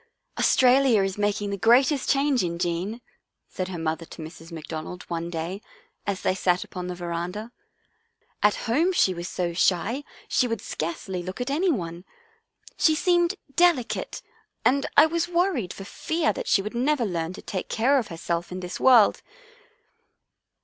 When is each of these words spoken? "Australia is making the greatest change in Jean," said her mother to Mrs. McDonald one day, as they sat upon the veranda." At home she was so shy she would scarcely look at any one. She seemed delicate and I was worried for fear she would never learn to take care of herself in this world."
"Australia 0.39 1.03
is 1.03 1.15
making 1.15 1.51
the 1.51 1.57
greatest 1.59 2.09
change 2.09 2.43
in 2.43 2.57
Jean," 2.57 3.01
said 3.47 3.67
her 3.67 3.77
mother 3.77 4.03
to 4.03 4.23
Mrs. 4.23 4.51
McDonald 4.51 5.03
one 5.09 5.29
day, 5.29 5.61
as 6.07 6.21
they 6.21 6.33
sat 6.33 6.63
upon 6.63 6.87
the 6.87 6.95
veranda." 6.95 7.51
At 8.41 8.55
home 8.65 8.93
she 8.93 9.13
was 9.13 9.27
so 9.29 9.53
shy 9.53 10.03
she 10.27 10.47
would 10.47 10.59
scarcely 10.59 11.21
look 11.21 11.39
at 11.39 11.51
any 11.51 11.69
one. 11.71 12.03
She 12.77 12.95
seemed 12.95 13.35
delicate 13.55 14.23
and 14.65 14.87
I 14.97 15.05
was 15.05 15.27
worried 15.27 15.71
for 15.71 15.83
fear 15.83 16.33
she 16.45 16.63
would 16.63 16.73
never 16.73 17.05
learn 17.05 17.33
to 17.33 17.41
take 17.43 17.69
care 17.69 17.99
of 17.99 18.07
herself 18.07 18.51
in 18.51 18.59
this 18.61 18.79
world." 18.79 19.21